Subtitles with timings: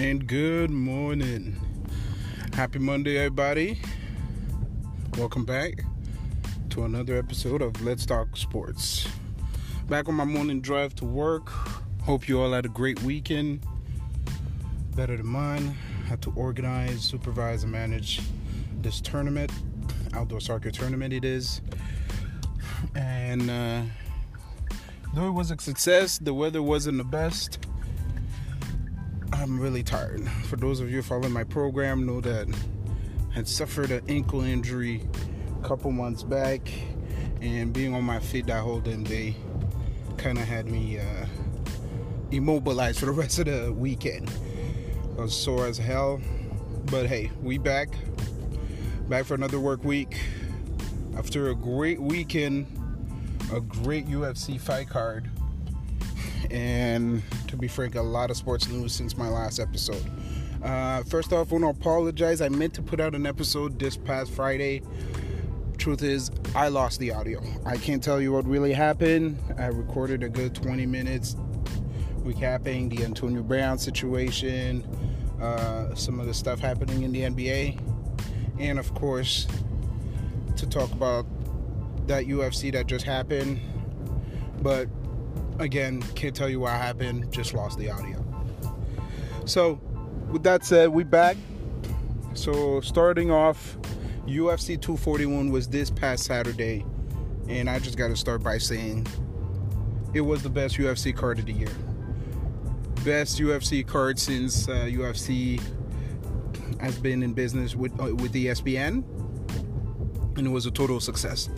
[0.00, 1.60] and good morning.
[2.54, 3.78] Happy Monday, everybody.
[5.18, 5.84] Welcome back
[6.70, 9.06] to another episode of Let's Talk Sports.
[9.90, 11.50] Back on my morning drive to work.
[12.00, 13.60] Hope you all had a great weekend.
[14.96, 15.76] Better than mine.
[16.08, 18.22] Had to organize, supervise, and manage
[18.80, 19.52] this tournament,
[20.14, 21.60] outdoor soccer tournament it is.
[22.94, 23.82] And uh,
[25.12, 27.58] though it was a success, the weather wasn't the best.
[29.40, 30.28] I'm really tired.
[30.50, 32.46] For those of you following my program, know that
[33.30, 35.00] I had suffered an ankle injury
[35.58, 36.70] a couple months back,
[37.40, 39.34] and being on my feet that whole damn day
[40.18, 41.24] kind of had me uh,
[42.30, 44.30] immobilized for the rest of the weekend.
[45.16, 46.20] I was sore as hell,
[46.90, 47.88] but hey, we back,
[49.08, 50.20] back for another work week.
[51.16, 52.66] After a great weekend,
[53.54, 55.30] a great UFC fight card
[56.50, 60.04] and to be frank, a lot of sports news since my last episode.
[60.62, 62.40] Uh, first off, I want to apologize.
[62.40, 64.82] I meant to put out an episode this past Friday.
[65.78, 67.42] Truth is, I lost the audio.
[67.64, 69.38] I can't tell you what really happened.
[69.58, 71.36] I recorded a good 20 minutes
[72.22, 74.84] recapping the Antonio Brown situation,
[75.40, 77.80] uh, some of the stuff happening in the NBA,
[78.58, 79.46] and of course,
[80.56, 81.26] to talk about
[82.06, 83.58] that UFC that just happened.
[84.60, 84.88] But
[85.60, 88.24] again, can't tell you what happened, just lost the audio.
[89.44, 89.80] So,
[90.30, 91.36] with that said, we back.
[92.34, 93.76] So, starting off,
[94.26, 96.84] UFC 241 was this past Saturday,
[97.48, 99.06] and I just got to start by saying
[100.14, 101.72] it was the best UFC card of the year.
[103.04, 105.60] Best UFC card since uh, UFC
[106.80, 109.04] has been in business with uh, with ESPN,
[110.36, 111.48] and it was a total success.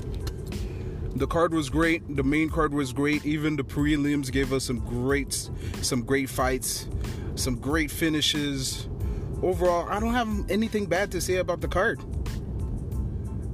[1.15, 2.17] The card was great.
[2.17, 3.25] The main card was great.
[3.27, 5.51] Even the prelims gave us some great,
[5.83, 6.89] some great fights,
[7.35, 8.89] some great finishes.
[9.43, 12.01] Overall, I don't have anything bad to say about the card.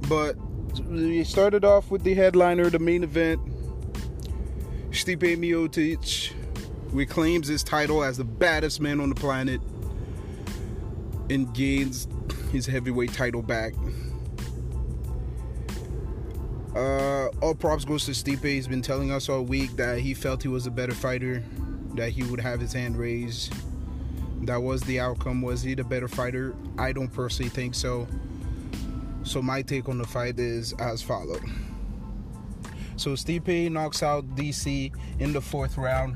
[0.07, 0.37] But
[0.87, 3.41] we started off with the headliner, the main event.
[4.91, 6.33] Stipe Miocic
[6.91, 9.61] reclaims his title as the baddest man on the planet
[11.29, 12.07] and gains
[12.51, 13.73] his heavyweight title back.
[16.79, 18.45] Uh, all props goes to Stipe.
[18.45, 21.43] He's been telling us all week that he felt he was a better fighter,
[21.95, 23.53] that he would have his hand raised.
[24.45, 25.41] That was the outcome.
[25.41, 26.55] Was he the better fighter?
[26.77, 28.07] I don't personally think so.
[29.23, 31.43] So my take on the fight is as followed.
[32.95, 36.15] So Stipe knocks out DC in the fourth round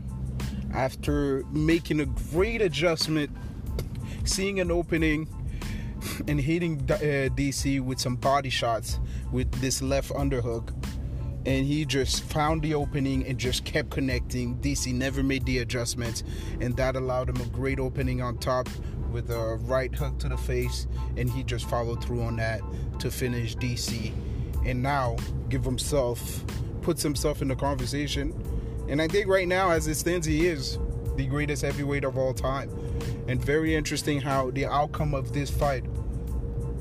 [0.73, 3.29] after making a great adjustment,
[4.23, 5.27] seeing an opening
[6.27, 8.99] and hitting uh, DC with some body shots
[9.31, 10.73] with this left underhook.
[11.45, 14.57] And he just found the opening and just kept connecting.
[14.59, 16.23] DC never made the adjustments,
[16.61, 18.69] and that allowed him a great opening on top
[19.11, 20.87] with a right hook to the face.
[21.17, 22.61] And he just followed through on that
[22.99, 24.13] to finish DC.
[24.65, 25.17] And now
[25.49, 26.43] give himself,
[26.81, 28.33] puts himself in the conversation.
[28.87, 30.79] And I think right now, as it stands, he is
[31.15, 32.69] the greatest heavyweight of all time.
[33.27, 35.85] And very interesting how the outcome of this fight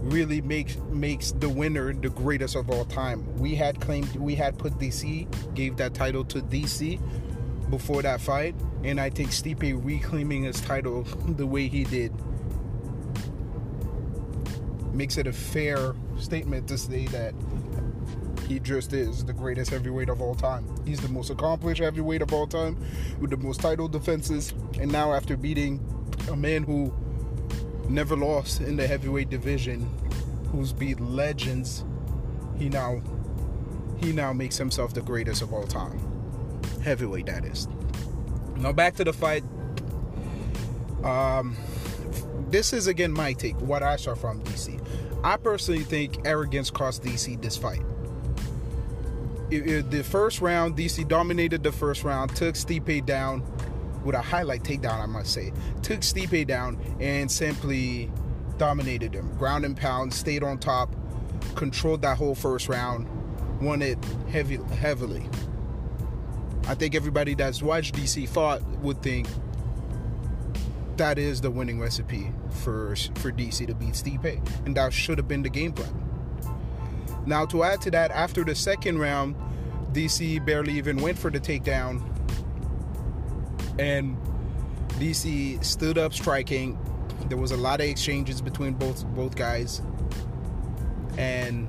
[0.03, 3.25] really makes makes the winner the greatest of all time.
[3.37, 7.01] We had claimed we had put DC, gave that title to DC
[7.71, 8.55] before that fight,
[8.85, 12.12] and I think Stipe reclaiming his title the way he did
[14.93, 17.35] makes it a fair statement to say that
[18.47, 20.67] he just is the greatest heavyweight of all time.
[20.85, 22.77] He's the most accomplished heavyweight of all time
[23.21, 25.81] with the most title defenses, and now after beating
[26.31, 26.93] a man who
[27.88, 29.88] never lost in the heavyweight division,
[30.50, 31.84] who's beat legends,
[32.59, 33.03] he now
[33.98, 36.00] he now makes himself the greatest of all time.
[36.82, 37.69] Heavyweight that is.
[38.56, 39.44] Now back to the fight.
[41.04, 41.56] Um
[42.50, 44.78] this is again my take, what I saw from DC.
[45.25, 47.82] I personally think arrogance cost DC this fight.
[49.50, 53.43] It, it, the first round, DC dominated the first round, took Stipe down,
[54.04, 55.52] with a highlight takedown, I must say.
[55.82, 58.10] Took Stipe down and simply
[58.58, 59.34] dominated him.
[59.37, 60.94] Ground and pound, stayed on top,
[61.54, 63.08] controlled that whole first round,
[63.60, 63.99] won it
[64.31, 65.28] heavy, heavily.
[66.69, 69.26] I think everybody that's watched DC fought would think
[70.96, 75.26] that is the winning recipe for for DC to beat Stipe, and that should have
[75.26, 75.93] been the game plan.
[77.26, 79.37] Now, to add to that, after the second round,
[79.93, 82.02] DC barely even went for the takedown
[83.82, 84.17] and
[85.00, 86.79] DC stood up striking.
[87.29, 89.82] There was a lot of exchanges between both both guys,
[91.19, 91.69] and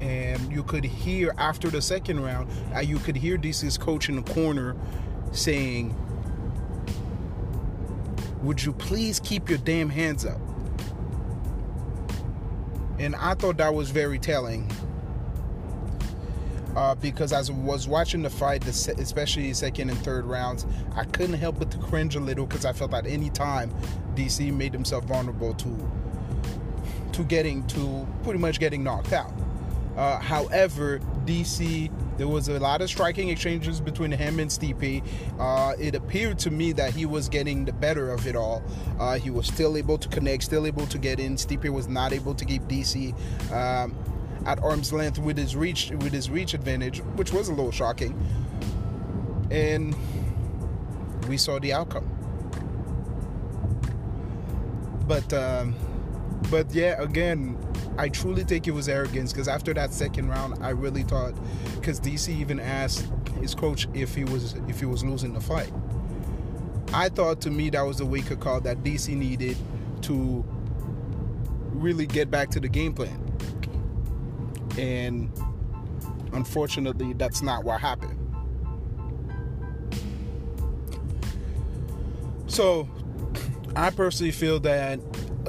[0.00, 4.16] and you could hear after the second round, uh, you could hear DC's coach in
[4.16, 4.76] the corner
[5.32, 5.96] saying,
[8.42, 10.40] would you please keep your damn hands up?
[12.98, 14.70] And I thought that was very telling.
[16.76, 21.38] Uh, because as I was watching the fight, especially second and third rounds, I couldn't
[21.38, 23.72] help but to cringe a little because I felt at any time
[24.14, 25.90] DC made himself vulnerable to
[27.12, 29.32] to getting to pretty much getting knocked out.
[29.96, 35.02] Uh, however, DC there was a lot of striking exchanges between him and Stipe.
[35.38, 38.62] Uh, it appeared to me that he was getting the better of it all.
[39.00, 41.34] Uh, he was still able to connect, still able to get in.
[41.36, 43.12] Stipe was not able to keep DC
[43.52, 43.96] um,
[44.46, 48.18] at arm's length with his reach with his reach advantage, which was a little shocking.
[49.50, 49.94] And
[51.28, 52.10] we saw the outcome.
[55.06, 55.74] But um,
[56.50, 57.58] but yeah, again,
[57.98, 61.34] I truly think it was arrogance because after that second round, I really thought
[61.74, 63.06] because DC even asked
[63.40, 65.72] his coach if he was if he was losing the fight.
[66.92, 69.56] I thought to me that was the wake up call that DC needed
[70.02, 70.44] to
[71.72, 73.23] really get back to the game plan.
[74.78, 75.30] And
[76.32, 78.18] unfortunately, that's not what happened.
[82.46, 82.88] So,
[83.76, 85.00] I personally feel that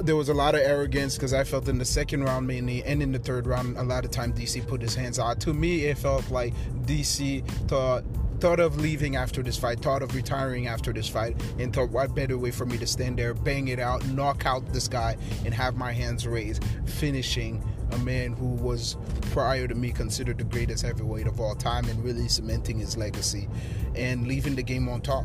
[0.04, 3.02] there was a lot of arrogance because I felt in the second round mainly and
[3.02, 5.40] in the third round a lot of time DC put his hands out.
[5.40, 8.04] To me, it felt like DC thought
[8.40, 12.14] thought of leaving after this fight, thought of retiring after this fight, and thought what
[12.14, 15.54] better way for me to stand there, bang it out, knock out this guy, and
[15.54, 18.96] have my hands raised, finishing a man who was
[19.32, 23.48] prior to me considered the greatest heavyweight of all time and really cementing his legacy
[23.94, 25.24] and leaving the game on top.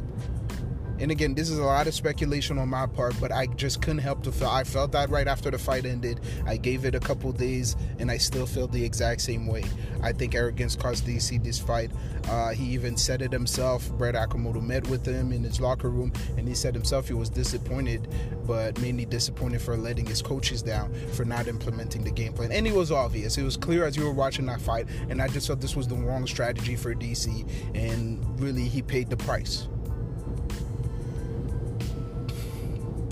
[1.02, 4.00] And again, this is a lot of speculation on my part, but I just couldn't
[4.02, 4.50] help to feel.
[4.50, 6.20] I felt that right after the fight ended.
[6.46, 9.66] I gave it a couple days, and I still feel the exact same way.
[10.04, 11.90] I think arrogance caused DC this fight.
[12.30, 13.92] Uh, he even said it himself.
[13.94, 17.32] Brett Okamoto met with him in his locker room, and he said himself he was
[17.32, 18.08] disappointed,
[18.46, 22.52] but mainly disappointed for letting his coaches down for not implementing the game plan.
[22.52, 23.40] And it was obvious.
[23.40, 25.88] It was clear as you were watching that fight, and I just thought this was
[25.88, 29.68] the wrong strategy for DC, and really he paid the price.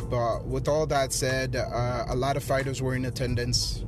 [0.09, 3.83] But with all that said, uh, a lot of fighters were in attendance.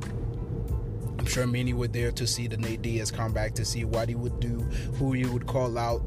[1.17, 4.15] I'm sure many were there to see the Nate Diaz comeback, to see what he
[4.15, 4.59] would do,
[4.97, 6.03] who he would call out.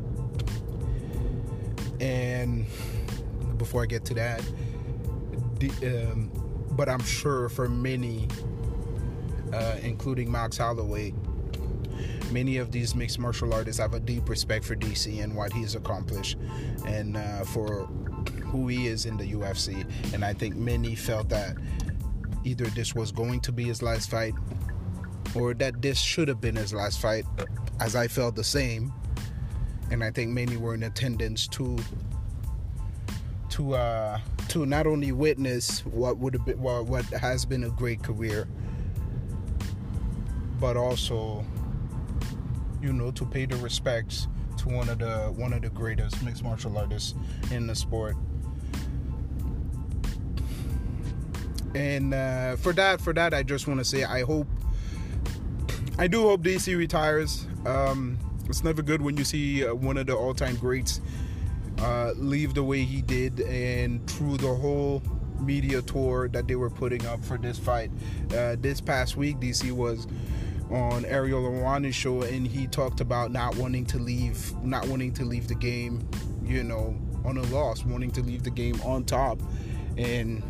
[2.01, 2.67] And
[3.59, 4.43] before I get to that,
[5.59, 6.31] the, um,
[6.73, 8.29] but I'm sure for many,
[9.53, 11.15] uh, including Max Holloway,
[12.31, 15.75] many of these mixed martial artists have a deep respect for DC and what he's
[15.75, 16.37] accomplished,
[16.87, 17.89] and uh, for
[18.55, 19.85] who he is in the UFC.
[20.15, 21.57] And I think many felt that
[22.45, 24.35] either this was going to be his last fight
[25.35, 27.25] or that this should have been his last fight,
[27.81, 28.93] as I felt the same.
[29.91, 31.77] And I think many were in attendance to
[33.51, 37.71] to uh, to not only witness what would have been what, what has been a
[37.71, 38.47] great career,
[40.61, 41.45] but also
[42.81, 44.29] you know to pay the respects
[44.59, 47.15] to one of the one of the greatest mixed martial artists
[47.51, 48.17] in the sport.
[51.75, 54.47] And uh, for that, for that, I just want to say I hope,
[55.99, 57.47] I do hope DC retires.
[57.67, 61.01] Um, it's never good when you see uh, one of the all-time greats
[61.79, 65.03] uh, leave the way he did, and through the whole
[65.41, 67.91] media tour that they were putting up for this fight.
[68.33, 70.07] Uh, this past week, DC was
[70.71, 75.25] on Ariel Helwani's show, and he talked about not wanting to leave, not wanting to
[75.25, 76.07] leave the game,
[76.45, 79.41] you know, on a loss, wanting to leave the game on top,
[79.97, 80.43] and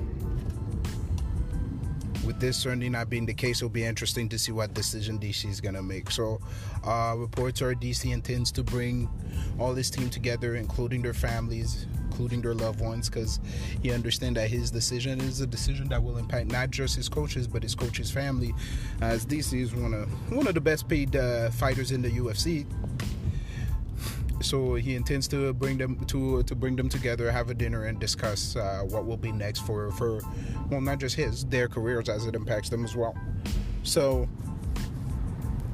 [2.26, 5.48] with this certainly not being the case, it'll be interesting to see what decision DC
[5.48, 6.10] is going to make.
[6.10, 6.40] So,
[6.84, 9.08] uh, reports are DC intends to bring
[9.58, 13.40] all his team together, including their families, including their loved ones, because
[13.82, 17.46] he understands that his decision is a decision that will impact not just his coaches,
[17.46, 18.54] but his coaches' family.
[19.00, 22.66] As DC is one of one of the best paid uh, fighters in the UFC
[24.44, 27.98] so he intends to bring them to to bring them together, have a dinner, and
[27.98, 30.20] discuss uh, what will be next for for
[30.70, 33.16] well, not just his, their careers as it impacts them as well.
[33.82, 34.28] So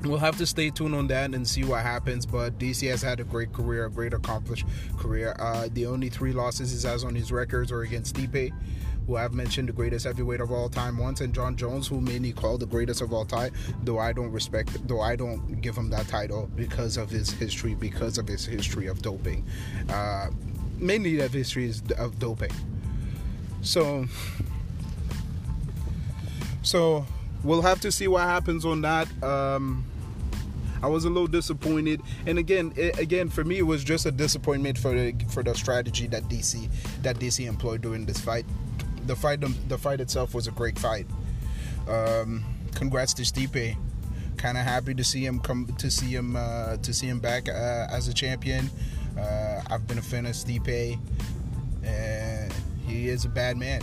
[0.02, 2.26] we'll have to stay tuned on that and see what happens.
[2.26, 5.36] But DC has had a great career, a great accomplished career.
[5.38, 8.52] Uh, the only three losses he has on his records are against Stipe
[9.10, 12.30] who I've mentioned the greatest heavyweight of all time once, and Jon Jones, who many
[12.30, 13.52] call the greatest of all time,
[13.82, 17.74] though I don't respect, though I don't give him that title because of his history,
[17.74, 19.44] because of his history of doping.
[19.88, 20.28] Uh,
[20.78, 22.52] mainly that history is of doping.
[23.62, 24.06] So,
[26.62, 27.04] so
[27.42, 29.08] we'll have to see what happens on that.
[29.24, 29.84] Um,
[30.84, 32.00] I was a little disappointed.
[32.26, 35.54] And again, it, again for me, it was just a disappointment for the for the
[35.54, 36.68] strategy that DC
[37.02, 38.46] that DC employed during this fight.
[39.06, 41.06] The fight the fight itself was a great fight.
[41.88, 43.76] Um, congrats to Stipe.
[44.36, 47.48] Kind of happy to see him come to see him uh, to see him back
[47.48, 48.70] uh, as a champion.
[49.18, 50.98] Uh, I've been a fan of Stipe,
[51.82, 52.52] and
[52.86, 53.82] he is a bad man.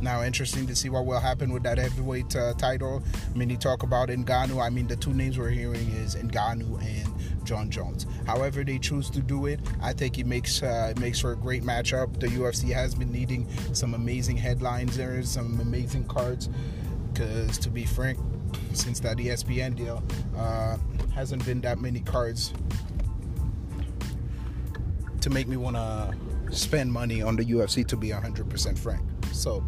[0.00, 3.02] Now, interesting to see what will happen with that heavyweight uh, title.
[3.32, 4.60] I mean, you talk about Ngannou.
[4.60, 7.11] I mean, the two names we're hearing is Ngannou and
[7.44, 8.06] Jon Jones.
[8.26, 11.36] However, they choose to do it, I think it makes uh, it makes for a
[11.36, 12.18] great matchup.
[12.18, 16.48] The UFC has been needing some amazing headlines there, some amazing cards.
[17.12, 18.18] Because to be frank,
[18.72, 20.02] since that ESPN deal,
[20.36, 20.78] uh,
[21.14, 22.54] hasn't been that many cards
[25.20, 26.14] to make me want to
[26.50, 27.86] spend money on the UFC.
[27.86, 29.64] To be 100% frank, so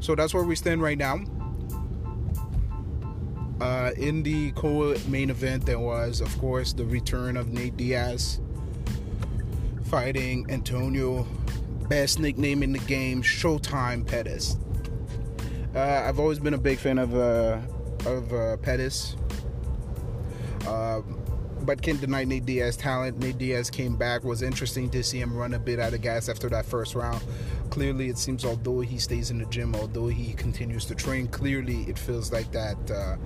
[0.00, 1.20] so that's where we stand right now.
[3.62, 8.40] Uh, in the co-main event, there was, of course, the return of Nate Diaz
[9.84, 11.22] fighting Antonio,
[11.88, 14.56] best nickname in the game, Showtime Pettis.
[15.76, 17.60] Uh, I've always been a big fan of uh,
[18.04, 19.14] of uh, Pettis,
[20.66, 21.00] uh,
[21.60, 23.20] but can't deny Nate Diaz talent.
[23.20, 24.24] Nate Diaz came back.
[24.24, 27.22] Was interesting to see him run a bit out of gas after that first round
[27.72, 31.84] clearly it seems although he stays in the gym although he continues to train clearly
[31.88, 33.16] it feels like that uh,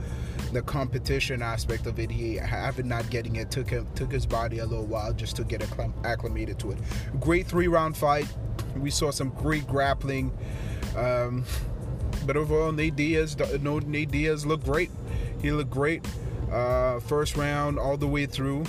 [0.53, 4.61] the competition aspect of it he having not getting it took him took his body
[4.61, 5.69] a little while just to get
[6.05, 6.79] acclimated to it.
[7.19, 8.33] Great three round fight.
[8.77, 10.33] We saw some great grappling
[10.97, 11.45] um,
[12.25, 14.93] but overall Nate Diaz no Nate Diaz looked great.
[15.43, 16.07] He looked great
[16.53, 18.65] uh, first round all the way through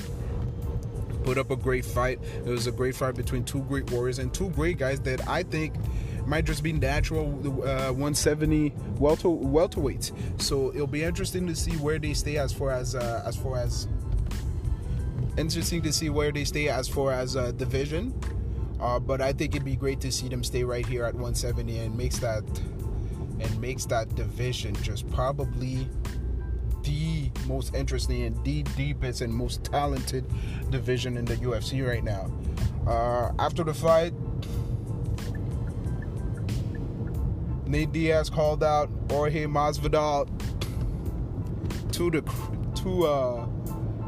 [1.28, 2.22] put up a great fight.
[2.38, 5.44] It was a great fight between two great warriors and two great guys that I
[5.44, 5.74] think
[6.26, 7.26] might just be natural
[7.68, 10.14] uh, 170 welter welterweights.
[10.42, 13.58] So it'll be interesting to see where they stay as far as uh, as far
[13.58, 13.90] as
[15.38, 18.14] interesting to see where they stay as far as uh, division.
[18.80, 21.78] Uh, but I think it'd be great to see them stay right here at 170
[21.78, 22.44] and makes that
[23.42, 25.90] and makes that division just probably
[27.48, 30.26] most interesting and the deepest and most talented
[30.70, 32.32] division in the UFC right now.
[32.88, 34.14] Uh, after the fight,
[37.66, 40.28] Nate Diaz called out Jorge Masvidal
[41.92, 42.22] to the
[42.82, 43.48] to uh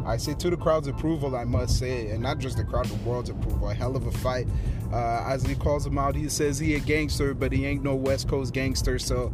[0.06, 2.96] I say to the crowd's approval, I must say, and not just the crowd, the
[3.08, 3.70] world's approval.
[3.70, 4.48] A hell of a fight.
[4.92, 7.94] Uh, as he calls him out, he says he a gangster, but he ain't no
[7.94, 8.98] West Coast gangster.
[8.98, 9.32] So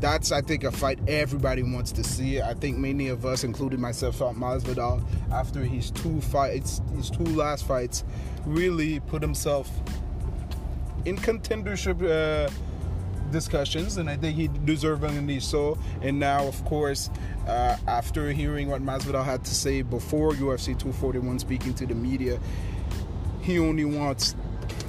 [0.00, 2.40] that's I think a fight everybody wants to see.
[2.40, 7.24] I think many of us, including myself, felt Masvidal after his two fights, his two
[7.24, 8.04] last fights,
[8.44, 9.70] really put himself
[11.04, 12.50] in contendership uh,
[13.30, 15.78] discussions, and I think he deservingly so.
[16.02, 17.10] And now, of course,
[17.46, 22.38] uh, after hearing what Masvidal had to say before UFC 241, speaking to the media,
[23.40, 24.34] he only wants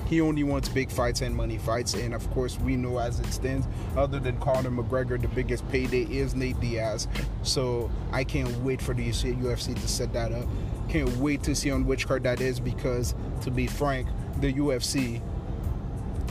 [0.10, 1.94] he only wants big fights and money fights.
[1.94, 6.04] And of course, we know as it stands, other than Conor McGregor, the biggest payday
[6.04, 7.08] is Nate Diaz.
[7.44, 10.46] So I can't wait for the UFC to set that up.
[10.90, 14.08] Can't wait to see on which card that is because, to be frank,
[14.40, 15.22] the UFC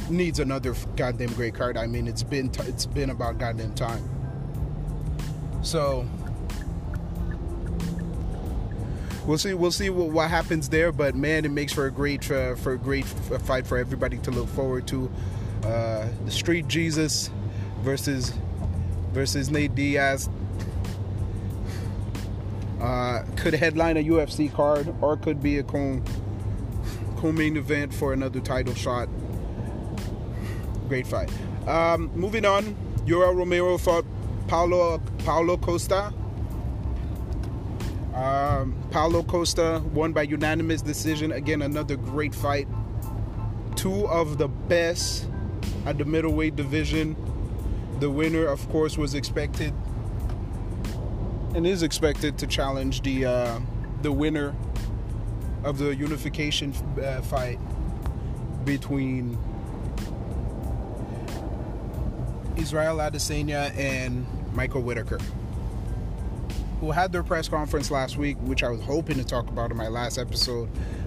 [0.09, 1.77] needs another goddamn great card.
[1.77, 4.09] I mean, it's been t- it's been about goddamn time.
[5.63, 6.07] So
[9.27, 9.55] we'll see.
[9.55, 10.93] We'll see what, what, happens there.
[10.93, 14.31] But man, it makes for a great uh, for a great fight for everybody to
[14.31, 15.11] look forward to.
[15.65, 17.31] Uh, the Street Jesus
[17.81, 18.33] versus
[19.13, 20.29] versus Nate Diaz.
[22.81, 26.03] Uh, could headline a UFC card or could be a co
[27.17, 29.09] co-main event for another title shot.
[30.89, 31.31] Great fight.
[31.67, 34.05] Um, moving on, Yoel Romero fought
[34.47, 36.13] Paulo Paulo Costa.
[38.17, 41.33] Um, Paulo Costa won by unanimous decision.
[41.33, 42.67] Again, another great fight.
[43.75, 45.29] Two of the best
[45.85, 47.15] at the middleweight division.
[48.01, 49.75] The winner, of course, was expected
[51.55, 53.61] and is expected to challenge the uh,
[54.01, 54.55] the winner
[55.63, 57.59] of the unification uh, fight
[58.65, 59.39] between
[62.57, 65.19] Israel Adesanya and Michael Whittaker
[66.81, 69.77] who had their press conference last week, which I was hoping to talk about in
[69.77, 70.67] my last episode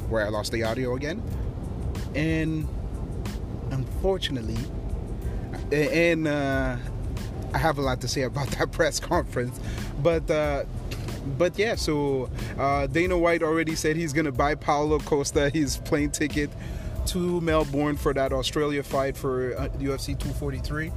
[0.09, 1.21] where I lost the audio again.
[2.15, 2.67] And
[3.71, 4.57] unfortunately,
[5.71, 6.77] and uh,
[7.53, 9.59] I have a lot to say about that press conference,
[10.01, 10.63] but uh,
[11.37, 16.09] but yeah, so uh, Dana White already said he's gonna buy Paulo Costa his plane
[16.09, 16.49] ticket
[17.07, 20.91] to Melbourne for that Australia fight for UFC uh, 243.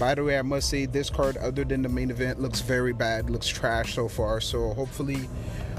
[0.00, 2.94] By the way, I must say this card, other than the main event, looks very
[2.94, 4.40] bad, looks trash so far.
[4.40, 5.28] So hopefully,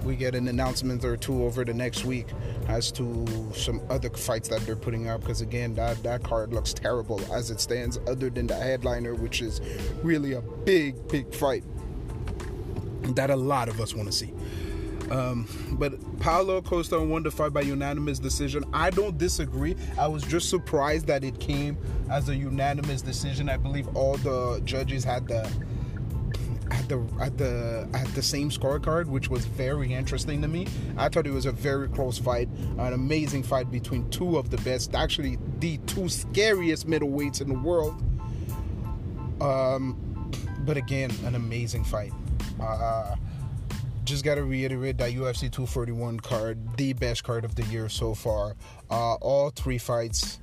[0.03, 2.27] we get an announcement or two over the next week
[2.67, 3.25] as to
[3.55, 5.21] some other fights that they're putting up.
[5.21, 7.97] Because again, that that card looks terrible as it stands.
[8.07, 9.59] Other than the headliner, which is
[10.03, 11.63] really a big, big fight
[13.15, 14.31] that a lot of us want to see.
[15.11, 18.63] Um, but Paulo Costa won the fight by unanimous decision.
[18.71, 19.75] I don't disagree.
[19.99, 21.77] I was just surprised that it came
[22.09, 23.49] as a unanimous decision.
[23.49, 25.51] I believe all the judges had the
[26.71, 30.65] at the at the at the same scorecard, which was very interesting to me.
[30.97, 34.57] I thought it was a very close fight, an amazing fight between two of the
[34.57, 38.01] best, actually the two scariest middleweights in the world.
[39.41, 42.13] Um, but again, an amazing fight.
[42.61, 43.15] Uh,
[44.11, 48.13] just got to reiterate that UFC 241 card, the best card of the year so
[48.13, 48.57] far.
[48.89, 50.39] Uh, all three fights,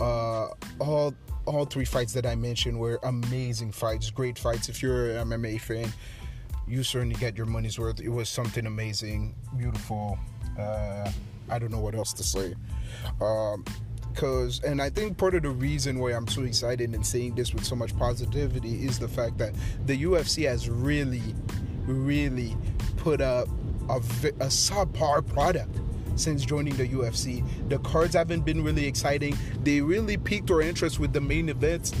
[0.00, 0.48] uh,
[0.78, 4.70] all all three fights that I mentioned were amazing fights, great fights.
[4.70, 5.92] If you're an MMA fan,
[6.66, 8.00] you certainly get your money's worth.
[8.00, 10.18] It was something amazing, beautiful.
[10.58, 11.10] Uh,
[11.50, 12.54] I don't know what else to say.
[13.20, 13.64] Um,
[14.14, 17.54] Cause, and I think part of the reason why I'm so excited and saying this
[17.54, 19.52] with so much positivity is the fact that
[19.86, 21.34] the UFC has really,
[21.86, 22.56] really
[23.00, 23.48] put up
[23.88, 25.74] a, a subpar product
[26.16, 27.42] since joining the UFC.
[27.68, 29.36] The cards haven't been really exciting.
[29.62, 31.92] They really piqued our interest with the main events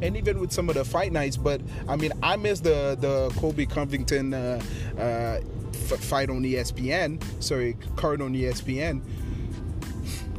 [0.00, 1.36] and even with some of the fight nights.
[1.36, 4.62] But I mean, I missed the the Colby Covington uh,
[4.96, 7.22] uh, f- fight on ESPN.
[7.42, 9.02] Sorry, card on ESPN.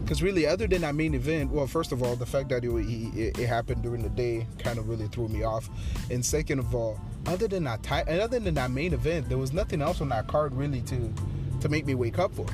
[0.07, 2.69] Because really, other than that main event, well, first of all, the fact that it,
[2.69, 5.69] it, it happened during the day kind of really threw me off,
[6.09, 9.81] and second of all, other than that, other than that main event, there was nothing
[9.81, 11.13] else on that card really to
[11.59, 12.45] to make me wake up for.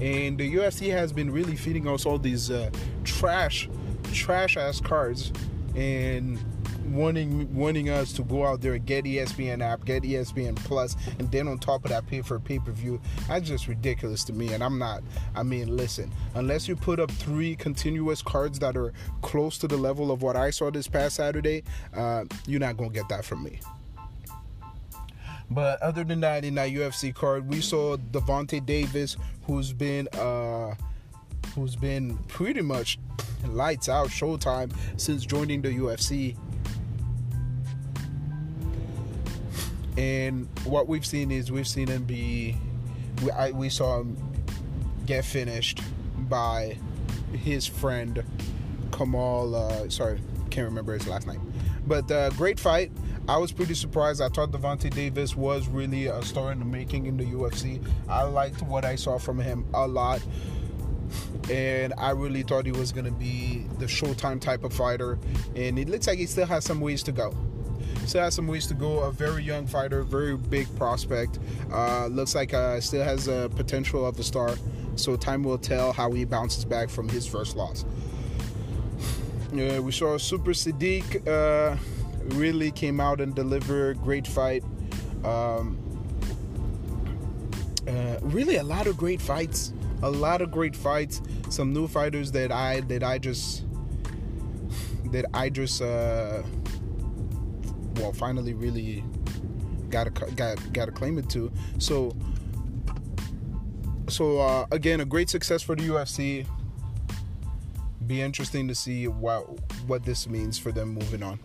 [0.00, 2.70] And the UFC has been really feeding us all these uh,
[3.04, 3.68] trash,
[4.12, 5.30] trash ass cards,
[5.76, 6.40] and
[6.90, 11.30] wanting wanting us to go out there and get ESPN app, get ESPN Plus, and
[11.30, 13.00] then on top of that pay for pay per view.
[13.28, 14.52] That's just ridiculous to me.
[14.52, 15.02] And I'm not.
[15.34, 18.92] I mean, listen, unless you put up three continuous cards that are
[19.22, 21.64] close to the level of what I saw this past Saturday,
[21.94, 23.60] uh, you're not gonna get that from me.
[25.50, 29.16] But other than that, in that UFC card, we saw Gervonta Davis,
[29.46, 30.74] who's been uh,
[31.54, 32.98] who's been pretty much
[33.46, 36.36] lights out showtime since joining the UFC.
[39.96, 42.56] And what we've seen is we've seen him be,
[43.22, 44.16] we, I, we saw him
[45.06, 45.80] get finished
[46.16, 46.78] by
[47.32, 48.22] his friend
[48.92, 49.54] Kamal.
[49.54, 51.52] Uh, sorry, can't remember his last name.
[51.86, 52.92] But uh, great fight.
[53.28, 54.20] I was pretty surprised.
[54.20, 57.84] I thought Gervonta Davis was really a star in the making in the UFC.
[58.08, 60.22] I liked what I saw from him a lot.
[61.50, 65.18] And I really thought he was going to be the Showtime type of fighter.
[65.54, 67.34] And it looks like he still has some ways to go.
[68.06, 69.00] Still has some ways to go.
[69.00, 71.38] A very young fighter, very big prospect.
[71.72, 74.54] Uh, looks like uh, still has a potential of a star.
[74.96, 77.84] So time will tell how he bounces back from his first loss.
[79.52, 81.26] Yeah, we saw Super Sodiq.
[81.26, 81.76] Uh,
[82.36, 84.00] really came out and delivered.
[84.02, 84.64] Great fight.
[85.24, 85.78] Um,
[87.86, 89.72] uh, really, a lot of great fights.
[90.02, 91.22] A lot of great fights.
[91.48, 93.64] Some new fighters that I that I just
[95.12, 96.42] that I just uh,
[97.96, 99.04] well finally really
[99.88, 101.52] got a got got a claim it to.
[101.78, 102.16] So
[104.08, 106.46] so uh, again, a great success for the UFC.
[108.06, 109.42] Be interesting to see what
[109.86, 111.38] what this means for them moving on.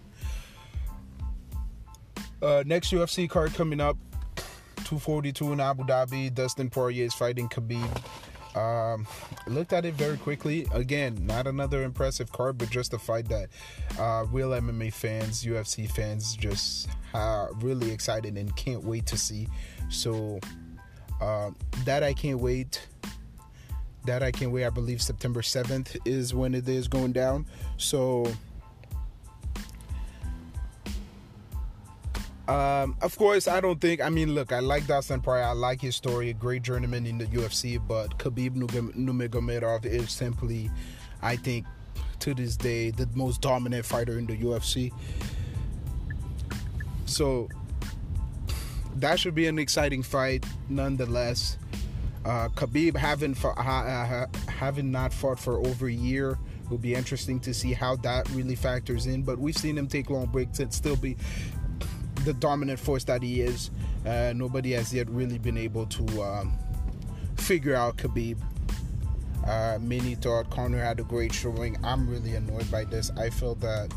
[2.42, 3.98] Uh, next UFC card coming up
[4.78, 6.34] 242 in Abu Dhabi.
[6.34, 8.04] Dustin Poirier is fighting Khabib.
[8.56, 9.06] Um,
[9.46, 10.68] looked at it very quickly.
[10.72, 13.50] Again, not another impressive card, but just a fight that
[14.00, 19.48] uh, real MMA fans, UFC fans, just are really excited and can't wait to see.
[19.90, 20.40] So
[21.22, 21.52] uh,
[21.86, 22.88] that I can't wait.
[24.06, 24.66] That I can't wait.
[24.66, 27.46] I believe September 7th is when it is going down.
[27.78, 28.32] So
[32.48, 34.02] Um, of course, I don't think.
[34.02, 35.44] I mean, look, I like Dustin Poirier.
[35.44, 36.30] I like his story.
[36.30, 37.80] A great journeyman in the UFC.
[37.86, 40.72] But Khabib Nurmagomedov is simply,
[41.22, 41.66] I think,
[42.20, 44.94] to this day, the most dominant fighter in the UFC.
[47.06, 47.50] So
[48.96, 51.58] that should be an exciting fight, nonetheless.
[52.26, 56.38] Uh, Khabib having uh, having not fought for over a year
[56.70, 59.24] will be interesting to see how that really factors in.
[59.24, 61.16] But we've seen him take long breaks and still be
[62.28, 63.72] the dominant force that he is.
[64.06, 66.54] Uh, nobody has yet really been able to um,
[67.38, 68.38] figure out Khabib.
[69.46, 71.78] Uh, many thought Conor had a great showing.
[71.86, 73.12] I'm really annoyed by this.
[73.18, 73.94] I feel that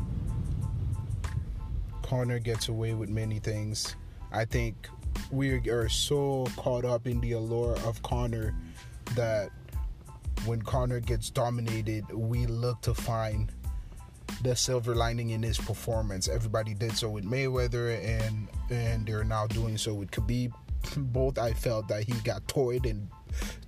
[2.03, 3.97] Conor gets away with many things.
[4.31, 4.89] I think
[5.33, 8.55] we are so caught up in the allure of Conor
[9.17, 9.51] that
[10.45, 13.51] when Conor gets dominated, we look to find
[14.43, 16.29] the silver lining in his performance.
[16.29, 20.53] Everybody did so with Mayweather, and and they're now doing so with Khabib.
[20.97, 23.09] Both I felt that he got toyed and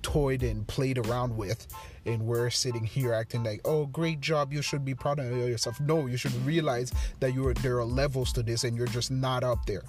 [0.00, 1.66] toyed and played around with,
[2.06, 4.52] and we're sitting here acting like, "Oh, great job!
[4.52, 8.32] You should be proud of yourself." No, you should realize that you're there are levels
[8.34, 9.82] to this, and you're just not up there.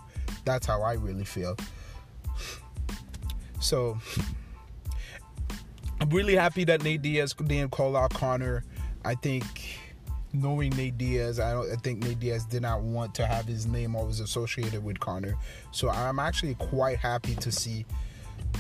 [0.46, 1.56] That's how I really feel.
[3.60, 3.98] So
[6.02, 8.66] I'm really happy that Nate Diaz didn't call out Conor.
[9.06, 9.80] I think
[10.34, 13.66] knowing Nate Diaz, I don't I think Nate Diaz did not want to have his
[13.66, 15.36] name always associated with Conor.
[15.72, 17.86] So I'm actually quite happy to see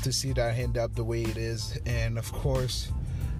[0.03, 1.79] to see that end up the way it is.
[1.85, 2.91] And of course,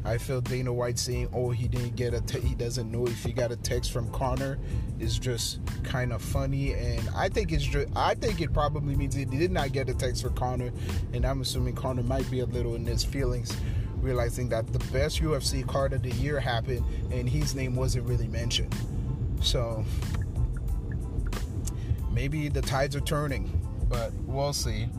[0.06, 3.24] I feel Dana White saying, "Oh, he didn't get a te- he doesn't know if
[3.24, 4.60] he got a text from Conor,"
[5.00, 6.74] is just kind of funny.
[6.74, 9.93] And I think it's just I think it probably means he did not get a
[9.93, 10.72] text from Conor,
[11.13, 13.56] and I'm assuming Conor might be a little in his feelings
[14.04, 18.28] realizing that the best UFC card of the year happened and his name wasn't really
[18.28, 18.76] mentioned.
[19.42, 19.84] So
[22.12, 24.89] maybe the tides are turning, but we'll see.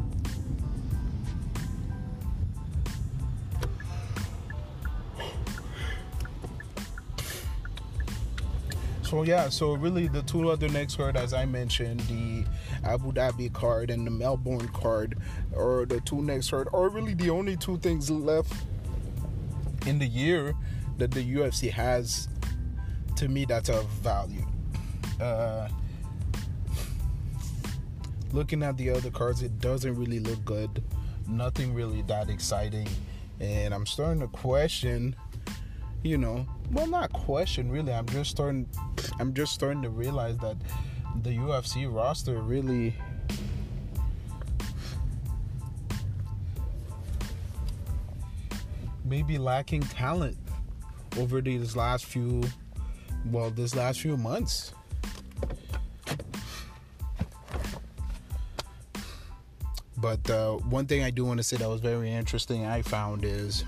[9.02, 12.44] So yeah, so really the two other next card, as I mentioned, the
[12.82, 15.18] Abu Dhabi card and the Melbourne card,
[15.54, 18.52] or the two next card, are really the only two things left
[19.86, 20.54] in the year
[20.98, 22.28] that the UFC has,
[23.16, 24.46] to me, that's of value.
[25.20, 25.68] Uh,
[28.32, 30.82] looking at the other cards, it doesn't really look good.
[31.28, 32.88] Nothing really that exciting.
[33.40, 35.16] And I'm starting to question,
[36.02, 37.92] you know, well, not question really.
[37.92, 38.68] I'm just starting,
[39.18, 40.56] I'm just starting to realize that
[41.22, 42.94] the UFC roster really
[49.04, 50.36] maybe lacking talent
[51.18, 52.42] over these last few
[53.26, 54.72] well this last few months.
[59.96, 63.24] But uh, one thing i do want to say that was very interesting i found
[63.24, 63.64] is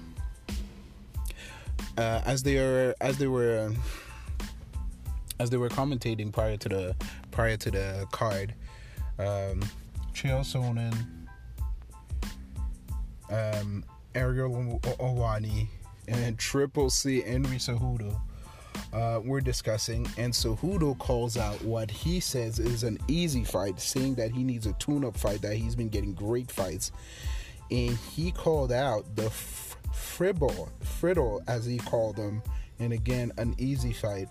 [1.97, 3.73] uh, as they are as they were
[5.41, 6.97] as they were commentating prior to the
[7.31, 8.55] prior to the card
[9.19, 9.63] um
[10.13, 10.95] Chael Sonnen
[13.31, 13.83] um
[14.17, 15.69] Ariel Helwani,
[16.09, 18.21] and Triple C Henry Cejudo
[18.93, 24.15] uh, we're discussing, and Cejudo calls out what he says is an easy fight, saying
[24.17, 26.93] that he needs a tune-up fight, that he's been getting great fights,
[27.71, 32.43] and he called out the f- fribble, friddle as he called them,
[32.79, 34.29] and again an easy fight,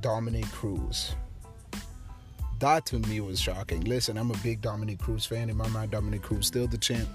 [0.00, 1.14] Dominick Cruz.
[2.58, 3.82] That to me was shocking.
[3.82, 5.48] Listen, I'm a big Dominick Cruz fan.
[5.48, 7.08] In my mind, Dominick Cruz still the champ.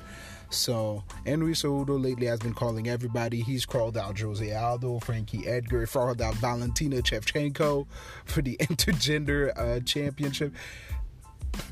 [0.49, 3.41] So Henry Cejudo lately has been calling everybody.
[3.41, 7.87] He's called out Jose Aldo, Frankie Edgar, called out Valentina Shevchenko
[8.25, 10.53] for the intergender uh, championship.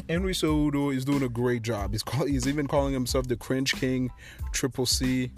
[0.10, 1.92] Henry Cejudo is doing a great job.
[1.92, 4.12] He's call, he's even calling himself the Cringe King,
[4.52, 5.32] Triple C.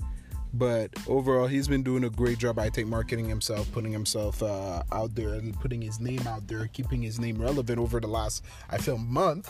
[0.54, 2.60] But overall, he's been doing a great job.
[2.60, 6.68] I think marketing himself, putting himself uh, out there, and putting his name out there,
[6.68, 9.50] keeping his name relevant over the last, I feel, month.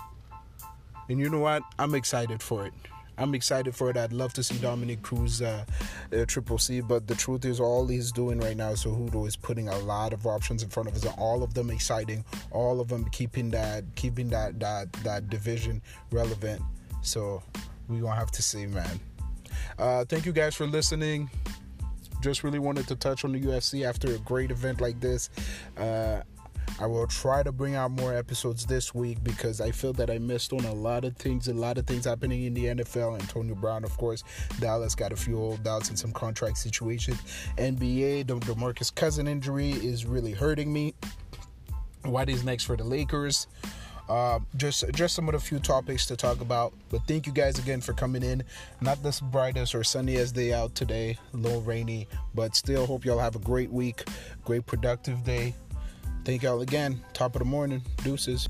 [1.10, 1.64] And you know what?
[1.78, 2.74] I'm excited for it.
[3.18, 3.98] I'm excited for it.
[3.98, 5.66] I'd love to see Dominick Cruz uh,
[6.12, 9.68] uh, Triple C, but the truth is, all he's doing right now, Cejudo is putting
[9.68, 12.88] a lot of options in front of us, and all of them exciting, all of
[12.88, 16.62] them keeping that keeping that that that division relevant.
[17.02, 17.44] So
[17.88, 19.00] we gonna have to see, man.
[19.78, 21.30] Uh, thank you guys for listening.
[22.22, 25.30] Just really wanted to touch on the UFC after a great event like this.
[25.78, 26.22] Uh,
[26.80, 30.18] I will try to bring out more episodes this week because I feel that I
[30.18, 33.20] missed on a lot of things, a lot of things happening in the NFL.
[33.20, 34.24] Antonio Brown, of course,
[34.60, 37.20] Dallas got a few old doubts in some contract situations.
[37.58, 40.96] NBA, the DeMarcus Cousin injury is really hurting me.
[42.06, 43.48] What is next for the Lakers?
[44.10, 46.74] Uh, just just some of the few topics to talk about.
[46.90, 48.44] But thank you guys again for coming in.
[48.82, 53.20] Not the brightest or sunniest day out today, a little rainy, but still hope y'all
[53.20, 54.04] have a great week,
[54.44, 55.56] great productive day.
[56.26, 57.02] Thank y'all again.
[57.14, 57.82] Top of the morning.
[58.04, 58.48] Deuces.